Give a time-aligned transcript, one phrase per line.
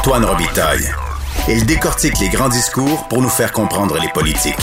[0.00, 0.88] Antoine Robitaille.
[1.46, 4.54] Il décortique les grands discours pour nous faire comprendre les politiques.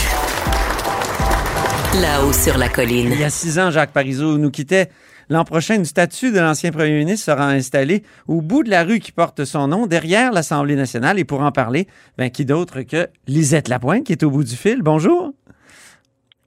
[2.01, 3.11] Là-haut sur la colline.
[3.11, 4.89] Il y a six ans, Jacques Parizeau nous quittait.
[5.29, 8.97] L'an prochain, une statue de l'ancien premier ministre sera installée au bout de la rue
[8.97, 11.19] qui porte son nom, derrière l'Assemblée nationale.
[11.19, 14.55] Et pour en parler, ben, qui d'autre que Lisette Lapointe, qui est au bout du
[14.55, 14.81] fil?
[14.81, 15.33] Bonjour.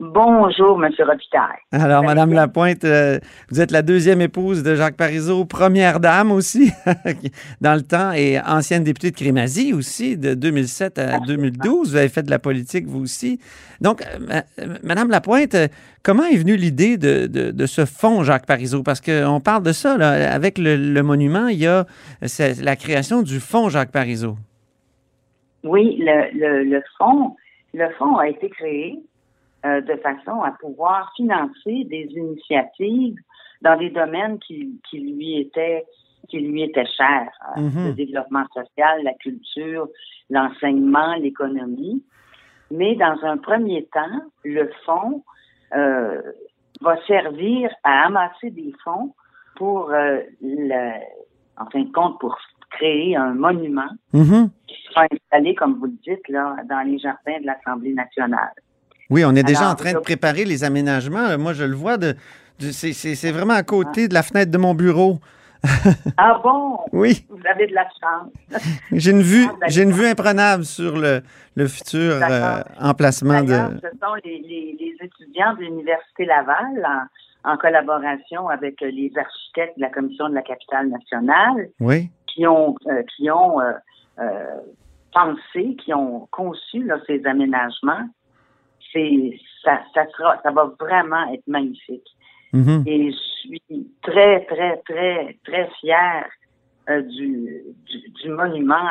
[0.01, 0.91] Bonjour, M.
[0.99, 1.59] Robitaille.
[1.73, 3.19] Alors, Madame Lapointe, euh,
[3.51, 6.73] vous êtes la deuxième épouse de Jacques Parizeau, première dame aussi
[7.61, 11.91] dans le temps et ancienne députée de Crémazie aussi, de 2007 à 2012.
[11.91, 13.41] Vous avez fait de la politique, vous aussi.
[13.83, 14.41] Donc, euh,
[14.83, 15.55] Madame Lapointe,
[16.03, 18.83] comment est venue l'idée de, de, ce fonds Jacques Parizeau?
[18.83, 21.85] Parce qu'on parle de ça, là, avec le, monument, il y a
[22.63, 24.37] la création du fonds Jacques Parizeau.
[25.63, 27.37] Oui, le, le, le fonds,
[27.75, 28.99] le fonds a été créé
[29.67, 33.17] euh, de façon à pouvoir financer des initiatives
[33.61, 35.85] dans des domaines qui, qui lui étaient
[36.29, 37.87] qui lui étaient chers, euh, mhm.
[37.89, 39.89] le développement social, la culture,
[40.29, 42.05] l'enseignement, l'économie.
[42.71, 45.25] Mais dans un premier temps, le fonds
[45.75, 46.23] euh,
[46.81, 49.13] va servir à amasser des fonds
[49.57, 50.93] pour, le,
[51.59, 52.39] en fin de compte, pour
[52.71, 54.51] créer un monument mhm.
[54.67, 58.53] qui sera installé, comme vous le dites, là, dans les jardins de l'Assemblée nationale.
[59.11, 61.37] Oui, on est déjà en train de préparer les aménagements.
[61.37, 61.99] Moi, je le vois.
[61.99, 62.15] De,
[62.61, 65.19] c'est vraiment à côté de la fenêtre de mon bureau.
[66.17, 66.79] ah bon?
[66.93, 67.27] Oui.
[67.29, 68.33] Vous avez de la chance.
[68.93, 71.21] J'ai une vue, ah, j'ai une vue imprenable sur le,
[71.55, 73.53] le futur euh, emplacement de.
[73.53, 76.87] Ce sont les, étudiants de l'Université Laval,
[77.45, 82.11] en, collaboration avec les architectes de la Commission de la capitale nationale, oui.
[82.27, 84.61] qui ont, euh, qui ont euh,
[85.13, 88.09] pensé, qui ont conçu ces aménagements
[88.93, 92.07] c'est ça, ça sera, ça va vraiment être magnifique.
[92.53, 92.89] Mm-hmm.
[92.89, 96.27] Et je suis très, très, très, très fière
[96.89, 97.63] euh, du,
[98.23, 98.89] du, monument.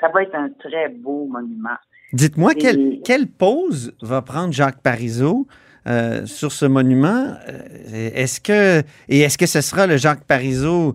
[0.00, 1.76] Ça va être un très beau monument.
[2.12, 5.46] Dites-moi, quelle, quelle pose va prendre Jacques Parizeau
[5.86, 7.34] euh, sur ce monument?
[7.48, 10.94] Euh, est-ce que, et est-ce que ce sera le Jacques Parizeau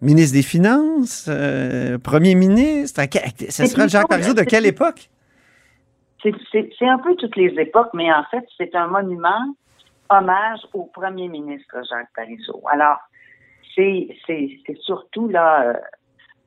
[0.00, 1.28] ministre des Finances,
[2.02, 3.02] premier ministre?
[3.50, 5.10] Ce sera le Jacques Parizeau de quelle époque?
[6.22, 9.54] C'est un peu toutes les époques, mais en fait, c'est un monument
[10.10, 12.62] hommage au premier ministre Jacques Parizeau.
[12.70, 12.98] Alors,
[13.76, 14.08] c'est
[14.80, 15.74] surtout là, euh,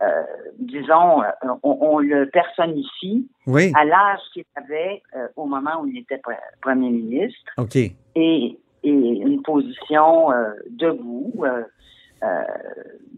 [0.02, 0.24] euh,
[0.58, 1.28] disons, euh,
[1.64, 5.02] on, le personnifie à l'âge qu'il avait
[5.36, 6.22] au moment où il était
[6.62, 7.52] premier ministre.
[7.58, 7.76] OK.
[7.76, 10.30] Et, et une position
[10.70, 11.46] debout.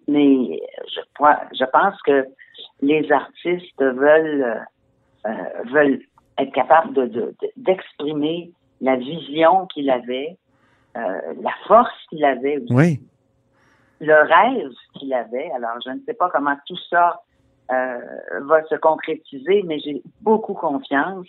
[0.07, 0.99] mais je,
[1.53, 2.25] je pense que
[2.81, 4.65] les artistes veulent
[5.71, 6.01] veulent
[6.41, 10.37] être capable de, d'exprimer la vision qu'il avait,
[10.97, 12.99] euh, la force qu'il avait aussi, oui.
[13.99, 15.51] le rêve qu'il avait.
[15.51, 17.21] Alors, je ne sais pas comment tout ça
[17.71, 17.97] euh,
[18.41, 21.27] va se concrétiser, mais j'ai beaucoup confiance.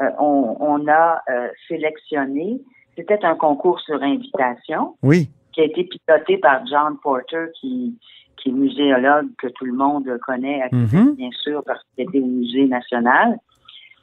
[0.00, 1.22] Euh, on, on, a
[1.68, 2.60] sélectionné,
[2.96, 5.30] c'était un concours sur invitation, oui.
[5.52, 7.98] qui a été piloté par John Porter, qui,
[8.36, 11.16] qui est muséologue que tout le monde connaît, mm-hmm.
[11.16, 13.38] bien sûr, parce qu'il était au Musée national.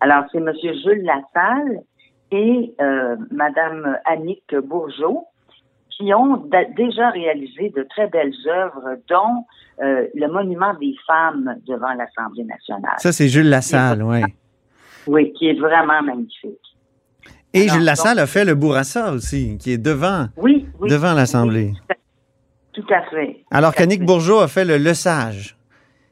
[0.02, 0.52] Alors, c'est M.
[0.56, 1.82] Jules Lassalle
[2.32, 5.26] et euh, Mme Annick Bourgeot
[6.00, 9.46] qui ont déjà réalisé de très belles œuvres, dont
[9.84, 12.96] euh, le Monument des femmes devant l'Assemblée nationale.
[12.98, 14.22] Ça, c'est Jules Lassalle, oui.
[15.08, 16.58] Oui, qui est vraiment magnifique.
[17.54, 21.74] Et Jules Lassalle a fait le Bourassa aussi, qui est devant, oui, devant l'Assemblée.
[22.74, 23.44] tout à fait.
[23.52, 25.58] Alors qu'Annick Bourgeot a fait le Le Sage,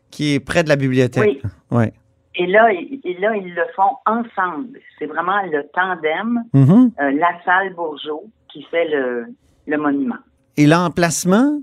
[0.09, 1.39] qui est près de la bibliothèque.
[1.43, 1.77] Oui.
[1.77, 1.93] Ouais.
[2.39, 4.79] Et là, et là, ils le font ensemble.
[4.99, 6.91] C'est vraiment le tandem, mm-hmm.
[7.01, 9.25] euh, la salle Bourgeot, qui fait le,
[9.65, 10.17] le monument.
[10.55, 11.59] Et l'emplacement,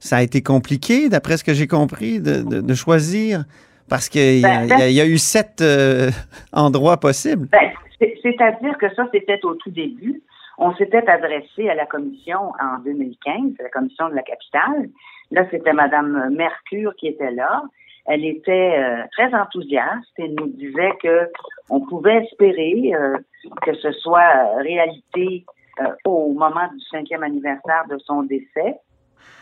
[0.00, 3.44] ça a été compliqué, d'après ce que j'ai compris, de, de, choisir,
[3.88, 6.10] parce qu'il ben, ben y, a eu sept euh,
[6.52, 7.46] endroits possibles.
[7.52, 7.70] Ben,
[8.00, 10.22] C'est-à-dire que ça, c'était au tout début.
[10.58, 14.88] On s'était adressé à la commission en 2015, la commission de la capitale.
[15.30, 17.62] Là, c'était Madame Mercure qui était là
[18.06, 21.28] elle était euh, très enthousiaste et nous disait que
[21.70, 23.18] on pouvait espérer euh,
[23.62, 25.44] que ce soit réalité
[25.80, 28.76] euh, au moment du cinquième anniversaire de son décès.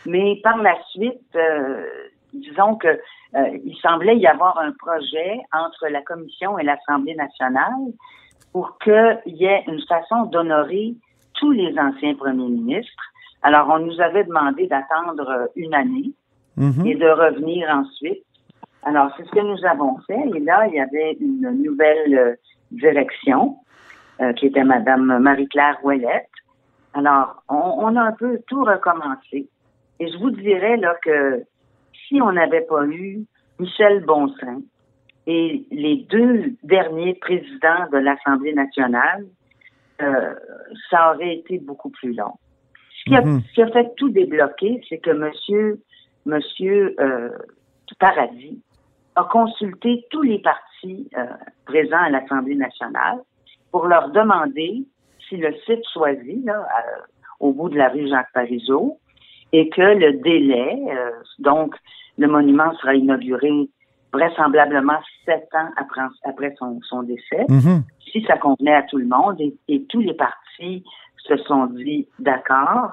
[0.07, 1.37] Mais par la suite,
[2.33, 2.99] disons que
[3.33, 7.73] il semblait y avoir un projet entre la Commission et l'Assemblée nationale
[8.51, 10.93] pour qu'il y ait une façon d'honorer
[11.33, 13.03] tous les anciens premiers ministres.
[13.41, 16.11] Alors, on nous avait demandé d'attendre une année
[16.57, 16.87] mm-hmm.
[16.87, 18.24] et de revenir ensuite
[18.85, 20.29] alors, c'est ce que nous avons fait.
[20.35, 22.35] Et là, il y avait une nouvelle euh,
[22.71, 23.57] direction
[24.21, 26.29] euh, qui était Madame Marie-Claire Ouellette.
[26.93, 29.49] Alors, on, a un peu tout recommencé.
[29.99, 31.43] Et je vous dirais là que
[32.07, 33.25] si on n'avait pas eu
[33.59, 34.61] Michel Bonsin
[35.25, 39.25] et les deux derniers présidents de l'Assemblée nationale,
[40.01, 40.33] euh,
[40.91, 42.33] ça aurait été beaucoup plus long.
[42.99, 43.41] Ce qui, a, Mhm.
[43.41, 45.81] ce qui a fait tout débloquer, c'est que Monsieur,
[46.25, 47.29] Monsieur euh,
[47.99, 48.61] Paradis
[49.15, 51.25] a consulté tous les partis euh,
[51.65, 53.19] présents à l'Assemblée nationale
[53.71, 54.83] pour leur demander
[55.27, 56.83] si le site choisi, là, à-
[57.39, 58.97] au bout de la rue Jacques Parizeau,
[59.51, 61.75] et que le délai, euh, donc
[62.17, 63.51] le monument sera inauguré
[64.13, 67.83] vraisemblablement sept ans après, après son, son décès, Mhm.
[68.11, 70.83] si ça convenait à tout le monde et, et tous les partis
[71.17, 72.91] se sont dit d'accord.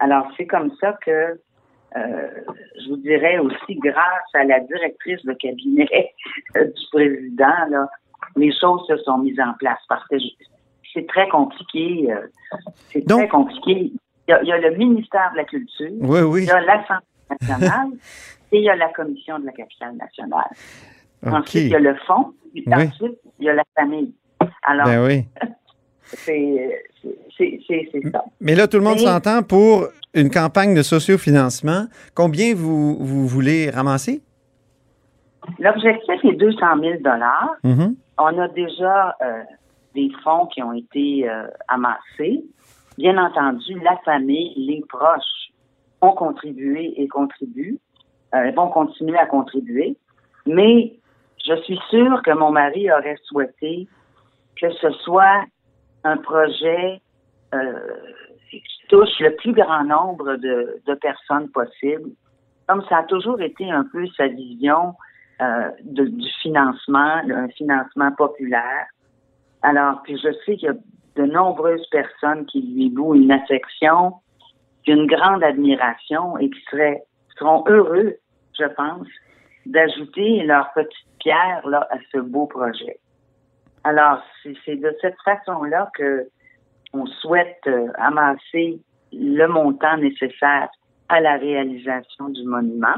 [0.00, 1.38] Alors c'est comme ça que
[1.96, 2.28] euh,
[2.82, 6.12] je vous dirais aussi grâce à la directrice de cabinet
[6.56, 7.88] euh, du président, là,
[8.36, 10.16] les choses se sont mises en place parce que
[10.92, 12.12] c'est très compliqué.
[12.12, 12.26] euh,
[12.92, 13.92] c'est très compliqué.
[14.26, 16.42] Il y, a, il y a le ministère de la Culture, Oui, oui.
[16.42, 17.06] il y a l'Assemblée
[17.40, 17.88] nationale
[18.52, 20.50] et il y a la Commission de la capitale nationale.
[21.24, 22.34] Ensuite, il y a le fonds.
[22.54, 22.64] Oui.
[22.70, 24.14] Ensuite, il y a la famille.
[24.62, 25.24] Alors, Ben oui.
[26.08, 26.82] c'est
[28.12, 28.24] ça.
[28.40, 31.86] Mais là, tout le monde s'entend pour une campagne de sociofinancement.
[32.14, 34.22] Combien vous, vous voulez ramasser?
[35.58, 36.94] L'objectif est 200 000
[37.64, 37.96] Mhm.
[38.18, 39.42] On a déjà euh,
[39.94, 42.44] des fonds qui ont été euh, amassés.
[42.98, 45.52] Bien entendu, la famille, les proches
[46.00, 47.78] ont contribué et contribuent,
[48.34, 49.96] euh, vont continuer à contribuer.
[50.46, 50.92] Mais
[51.46, 53.86] je suis sûre que mon mari aurait souhaité
[54.60, 55.44] que ce soit
[56.04, 57.00] un projet
[57.54, 57.80] euh,
[58.50, 62.10] qui touche le plus grand nombre de, de personnes possible.
[62.66, 64.94] Comme ça a toujours été un peu sa vision
[65.40, 68.86] euh, de- du financement, un financement populaire.
[69.62, 70.74] Alors, puis je sais qu'il y a
[71.16, 74.14] de nombreuses personnes qui lui vouent une affection,
[74.86, 77.02] une grande admiration et qui seraient
[77.38, 78.16] seront heureux,
[78.58, 79.06] je pense,
[79.66, 82.98] d'ajouter leur petite pierre là, à ce beau projet.
[83.88, 84.20] Alors,
[84.64, 86.28] c'est de cette façon-là que
[86.92, 88.78] on souhaite euh, amasser
[89.12, 90.68] le montant nécessaire
[91.08, 92.96] à la réalisation du monument.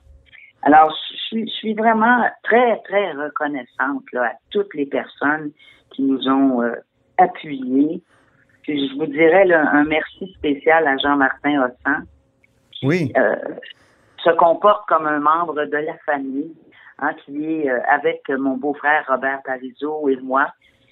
[0.63, 5.53] Alors, je suis, je suis vraiment très, très reconnaissante là, à toutes les personnes
[5.91, 6.75] qui nous ont euh,
[7.17, 8.03] appuyés.
[8.63, 12.05] Puis je vous dirais là, un merci spécial à Jean-Martin Hossan,
[12.83, 13.13] Oui.
[13.17, 13.37] euh,
[14.25, 16.53] se comporte comme un membre de la famille,
[16.99, 20.49] hein, qui est euh, avec mon beau-frère Robert Parizeau et moi,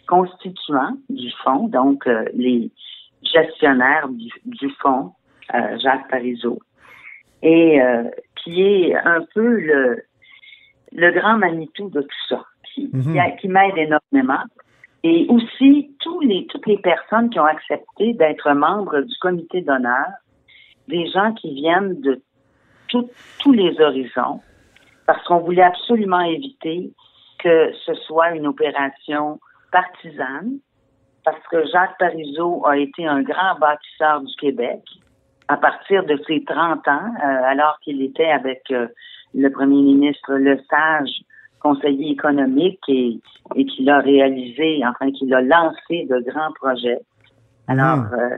[0.06, 2.70] constituant du fonds, donc euh, les
[3.22, 5.12] gestionnaires du, du fonds,
[5.82, 6.58] Jacques Parizeau,
[7.42, 7.80] et
[8.36, 10.02] qui est un peu le,
[10.92, 13.36] le grand Manitou de tout ça, qui, Mhm.
[13.40, 14.44] qui m'aide énormément.
[15.04, 20.06] Et aussi tous les, toutes les personnes qui ont accepté d'être membres du comité d'honneur,
[20.88, 22.20] des gens qui viennent de
[22.88, 24.40] tout- tous les horizons,
[25.06, 26.90] parce qu'on voulait absolument éviter
[27.38, 29.38] que ce soit une opération
[29.70, 30.58] partisane,
[31.24, 34.80] parce que Jacques Parizeau a été un grand bâtisseur du Québec
[35.48, 38.88] à partir de ses 30 ans, euh, alors qu'il était avec euh,
[39.34, 41.10] le premier ministre Lesage,
[41.60, 43.18] conseiller économique, et,
[43.56, 47.00] et qu'il a réalisé, enfin, qu'il a lancé de grands projets.
[47.66, 48.10] Alors, Mhm.
[48.14, 48.36] euh,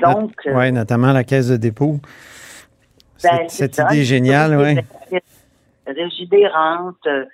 [0.00, 1.96] donc, euh, Oui, notamment la caisse de dépôt.
[3.22, 3.86] Ben, Cette, ça.
[3.92, 5.20] idée géniale, oui.
[5.86, 7.24] Régidérante euh,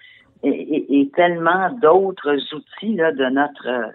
[0.42, 3.86] et, et- et tellement d'autres outils là, de notre euh,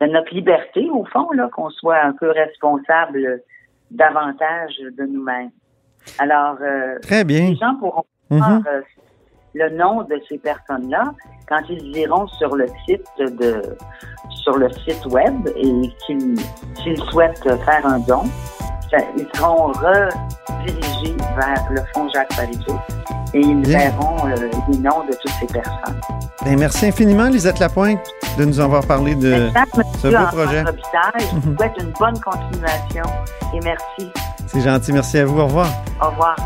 [0.00, 3.40] de notre liberté, au fond, là, qu'on soit un peu responsable
[3.90, 5.50] davantage de nous-mêmes.
[6.18, 7.48] Alors, euh, Très bien.
[7.50, 8.82] les gens pourront voir euh,
[9.58, 11.04] le nom de ces personnes-là
[11.48, 13.62] quand ils iront sur le site de
[14.42, 15.72] sur le site web et
[16.06, 16.36] qu'ils
[16.82, 18.22] s'ils souhaitent faire un don,
[18.90, 22.76] ça- ils seront redirigés vers le fonds Jacques Parizeau
[23.34, 23.78] et ils Bien.
[23.78, 24.34] verront euh,
[24.70, 26.00] les noms de toutes ces personnes.
[26.44, 27.98] Ben, merci infiniment, Lisette Lapointe,
[28.38, 30.64] de nous avoir parlé de Merci, ce beau projet.
[31.18, 31.56] Je vous Mhm.
[31.58, 33.02] souhaite une bonne continuation
[33.54, 34.10] et merci.
[34.46, 34.92] C'est gentil.
[34.92, 35.40] Merci à vous.
[35.40, 35.68] Au revoir.
[36.00, 36.36] Au revoir.